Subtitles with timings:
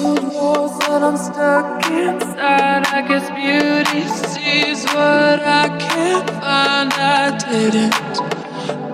[0.00, 2.86] Cold walls that I'm stuck inside.
[2.86, 6.92] I guess beauty sees what I can't find.
[6.94, 7.94] I didn't,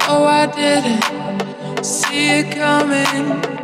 [0.09, 3.64] oh, I didn't see it coming.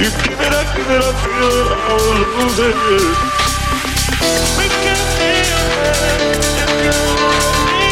[0.00, 2.76] You give it up, give it up, feel it, I will lose it.
[4.56, 7.84] We can feel it if you want me.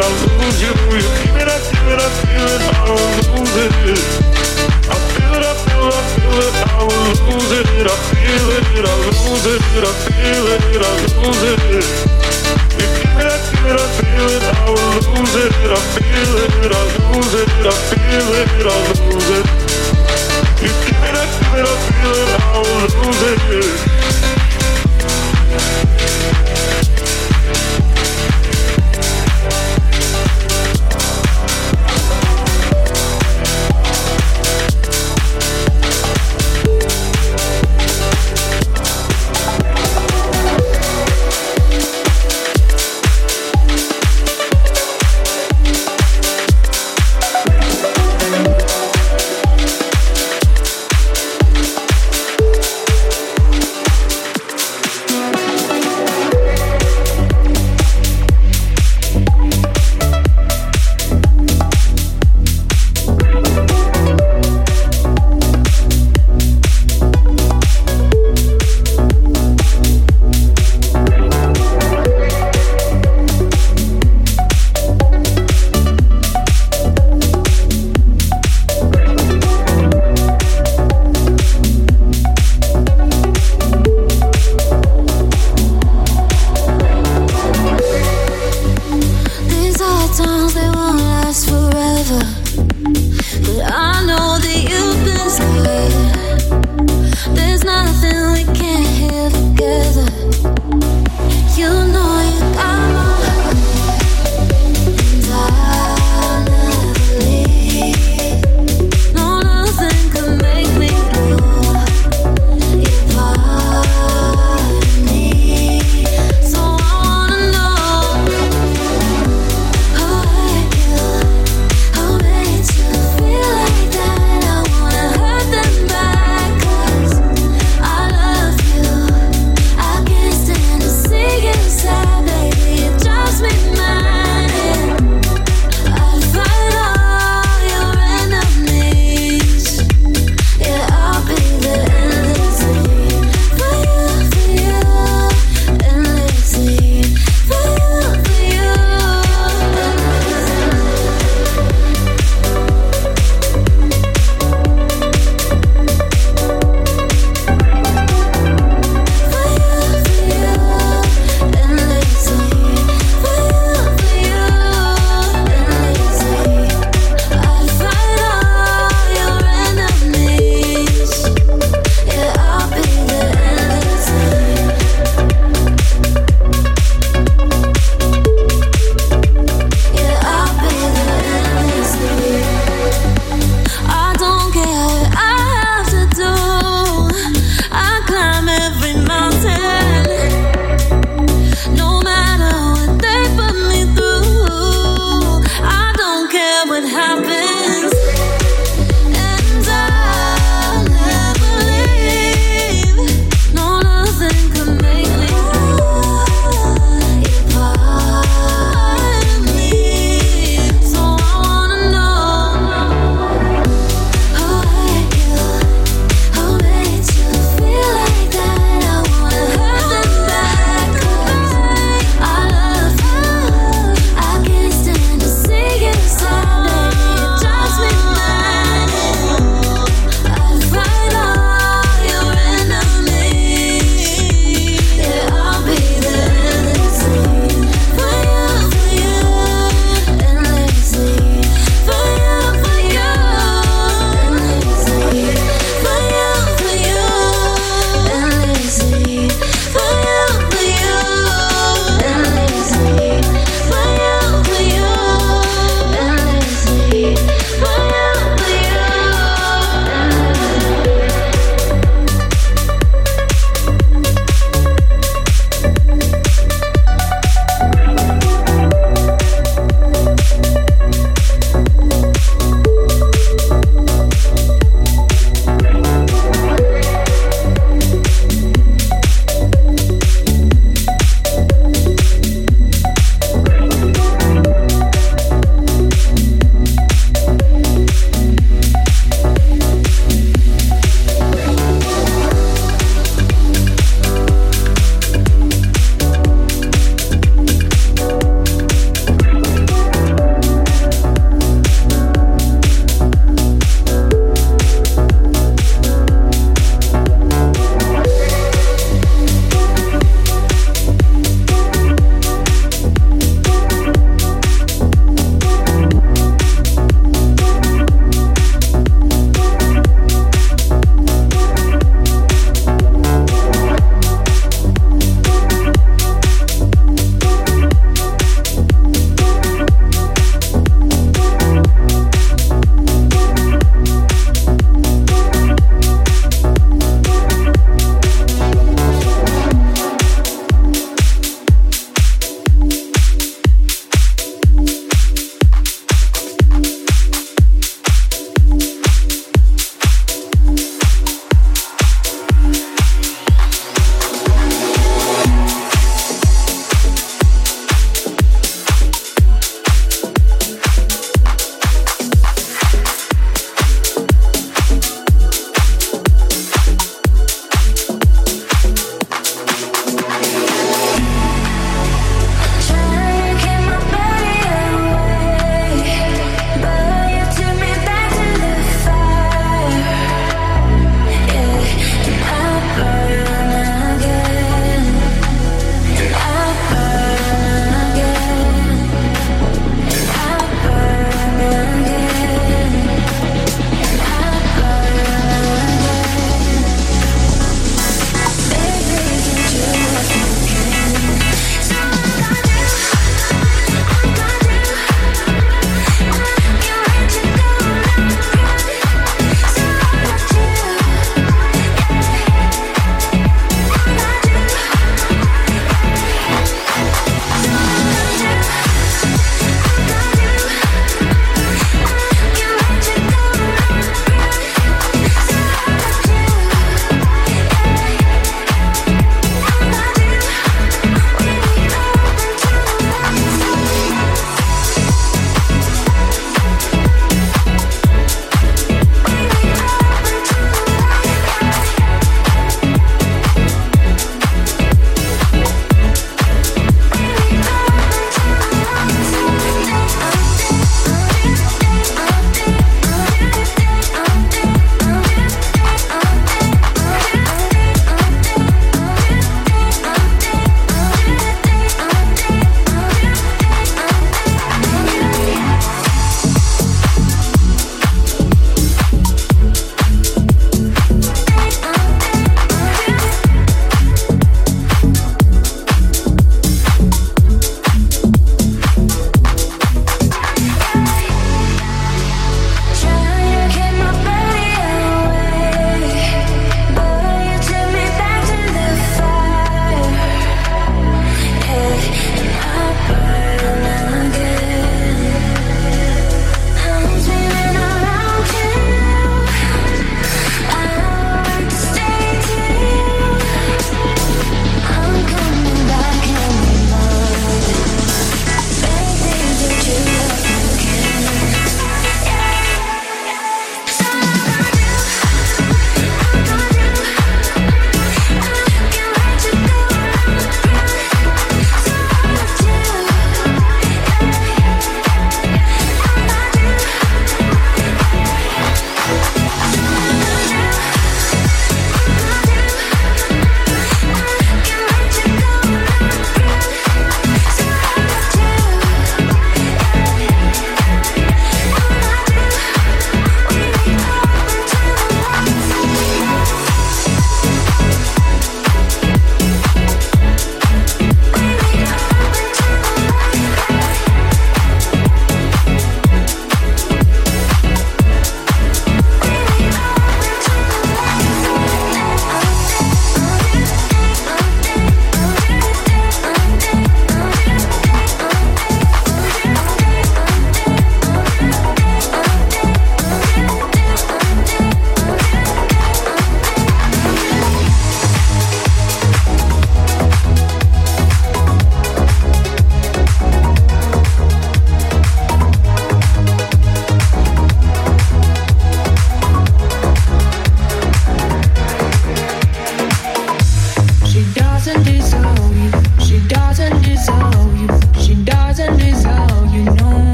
[0.00, 0.72] I lose you.
[0.96, 3.76] You give it I give it I feel it, I will lose it.
[4.88, 7.68] I feel it, I feel it, I feel it, I will lose it.
[7.84, 11.60] I feel it, I lose it, I feel it, I lose it.
[12.80, 15.52] You give it I give it I feel it, I will lose it.
[15.68, 16.82] I feel it, I
[17.12, 19.46] lose it, I feel it, I lose it.
[20.60, 24.00] You give it I give it I feel it, I will lose it.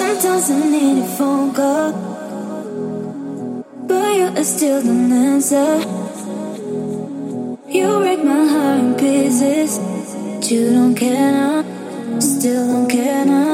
[0.00, 1.92] Sometimes I need a phone call,
[3.86, 4.96] but you still the
[5.28, 5.76] answer.
[7.68, 9.78] You break my heart in pieces.
[9.78, 11.64] But you don't care away.
[12.18, 13.49] Please just walk away.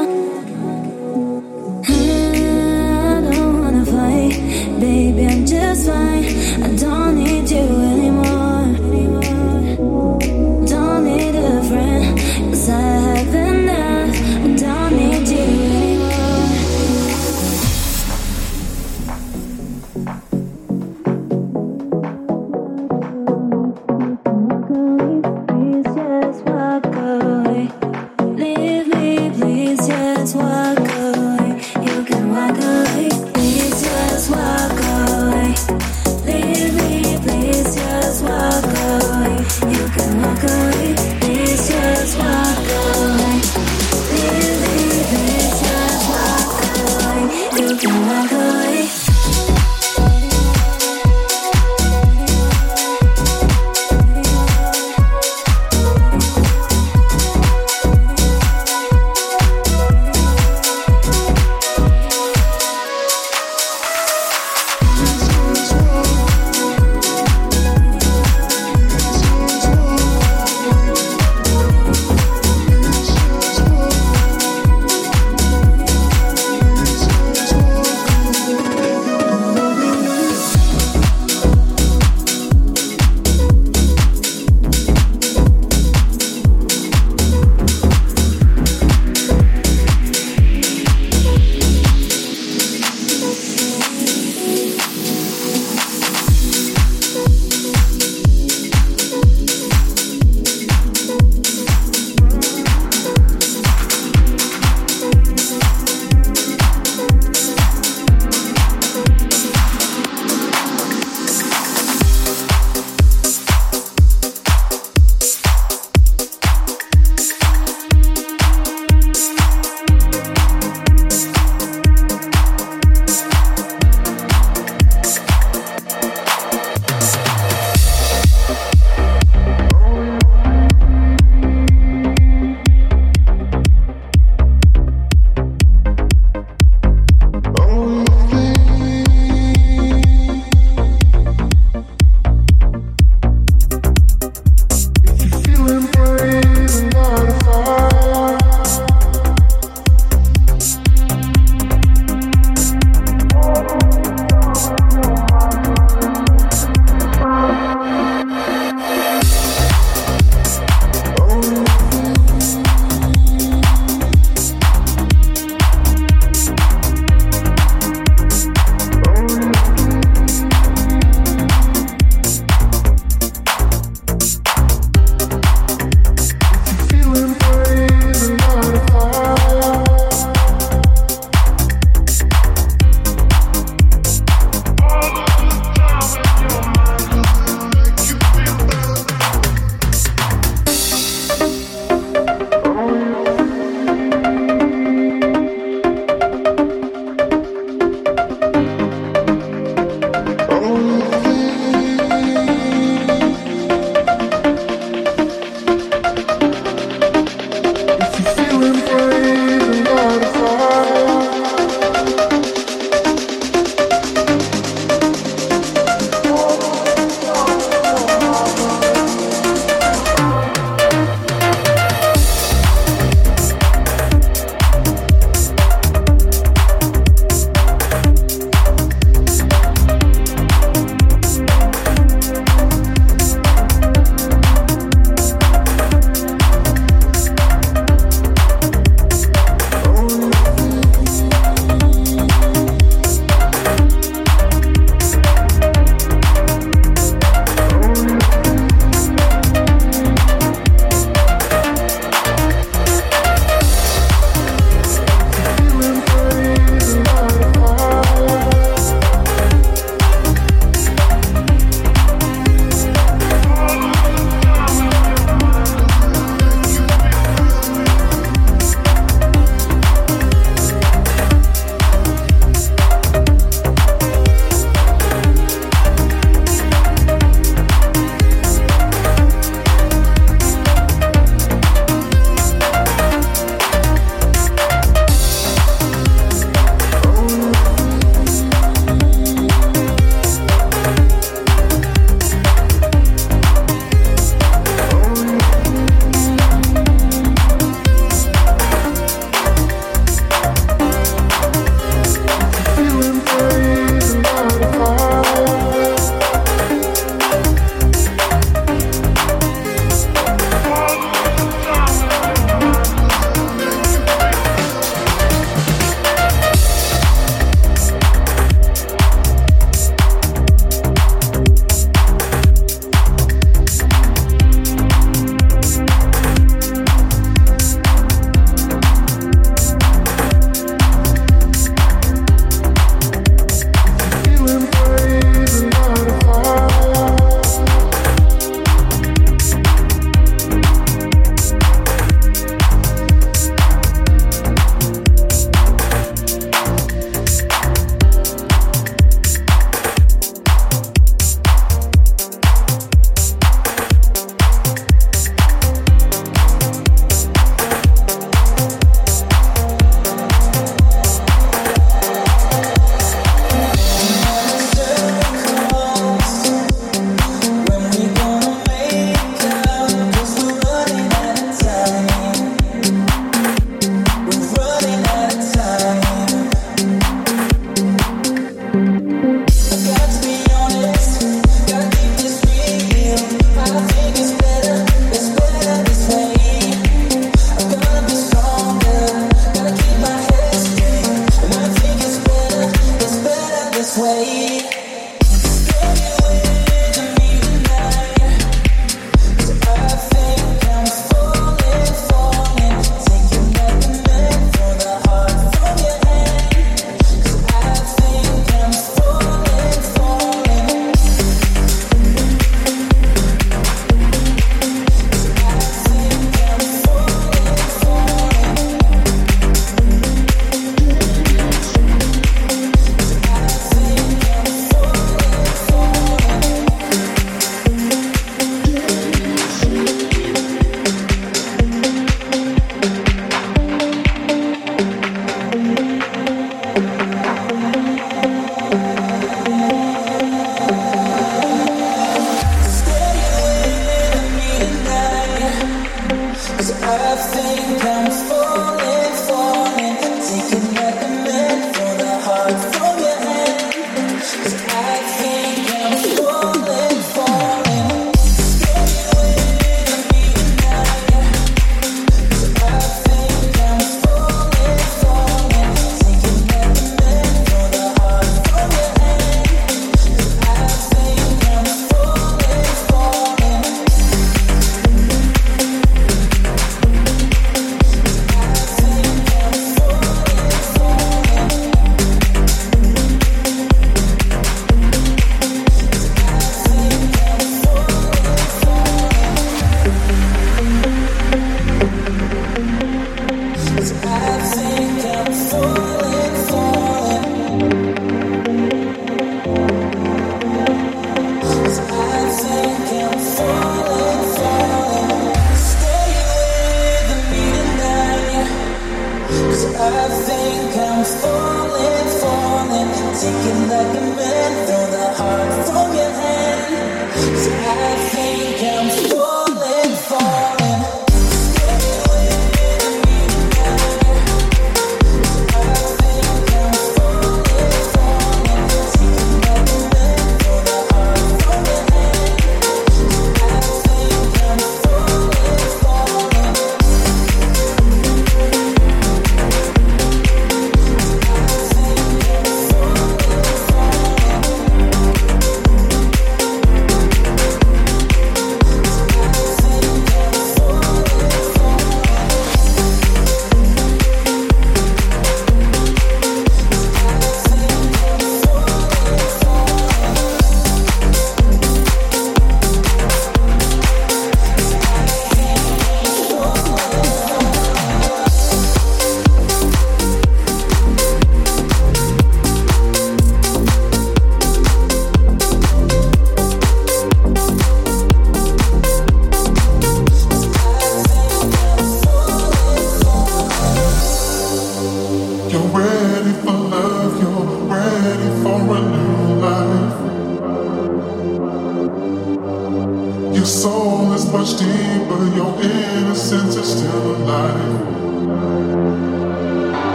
[446.57, 447.76] Cause I think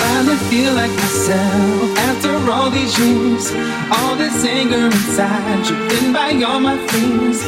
[0.00, 3.50] finally feel like myself after all these years.
[3.96, 7.40] All this anger inside, driven by all my fears,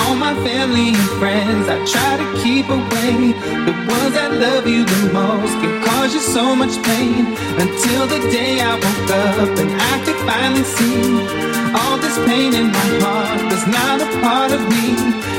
[0.00, 1.68] all my family and friends.
[1.68, 3.32] I try to keep away
[3.68, 7.26] the ones that love you the most can cause you so much pain.
[7.62, 12.68] Until the day I woke up and I could finally see all this pain in
[12.78, 14.94] my heart was not a part of me,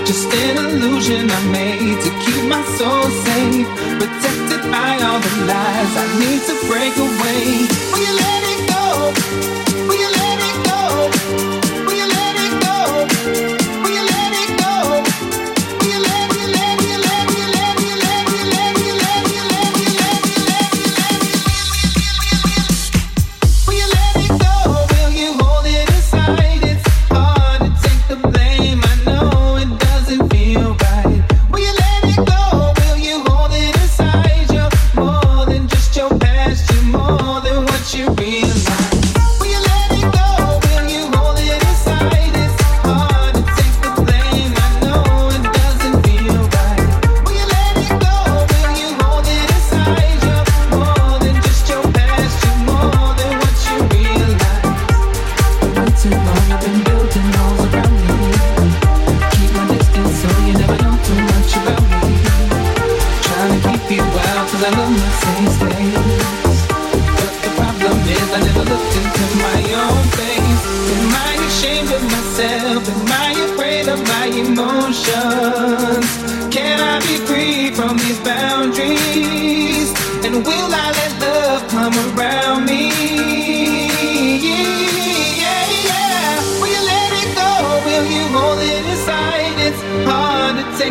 [0.06, 3.68] just an illusion I made to keep my soul safe.
[4.00, 7.68] Protect by all the lies I need to break away.
[7.92, 10.15] Will you let it go?